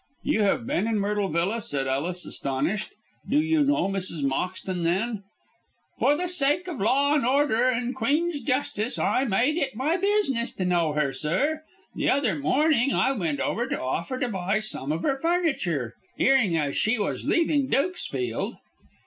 [0.23, 2.89] "You have been in Myrtle Villa?" said Ellis, astonished.
[3.29, 4.23] "Do you know Mrs.
[4.23, 5.21] Moxton, then?"
[5.99, 10.51] "For the sake of law and order and Queen's justice I made it my business
[10.53, 11.61] to know her, sir.
[11.93, 16.57] The other morning I went over to offer to buy some of her furniture, 'earing
[16.57, 18.57] as she was leaving Dukesfield."